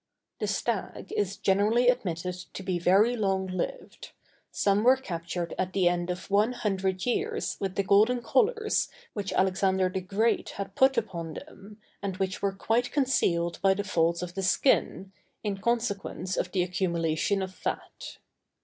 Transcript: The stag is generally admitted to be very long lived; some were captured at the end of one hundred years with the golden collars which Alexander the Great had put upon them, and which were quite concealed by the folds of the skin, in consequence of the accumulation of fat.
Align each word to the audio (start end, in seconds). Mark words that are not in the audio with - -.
The 0.39 0.47
stag 0.47 1.13
is 1.15 1.37
generally 1.37 1.87
admitted 1.87 2.33
to 2.33 2.63
be 2.63 2.79
very 2.79 3.15
long 3.15 3.45
lived; 3.45 4.13
some 4.49 4.83
were 4.83 4.95
captured 4.97 5.53
at 5.59 5.73
the 5.73 5.87
end 5.87 6.09
of 6.09 6.31
one 6.31 6.53
hundred 6.53 7.05
years 7.05 7.55
with 7.59 7.75
the 7.75 7.83
golden 7.83 8.23
collars 8.23 8.89
which 9.13 9.31
Alexander 9.31 9.89
the 9.89 10.01
Great 10.01 10.49
had 10.57 10.73
put 10.73 10.97
upon 10.97 11.35
them, 11.35 11.77
and 12.01 12.17
which 12.17 12.41
were 12.41 12.51
quite 12.51 12.91
concealed 12.91 13.59
by 13.61 13.75
the 13.75 13.83
folds 13.83 14.23
of 14.23 14.33
the 14.33 14.41
skin, 14.41 15.11
in 15.43 15.57
consequence 15.59 16.35
of 16.35 16.51
the 16.51 16.63
accumulation 16.63 17.43
of 17.43 17.53
fat. 17.53 18.17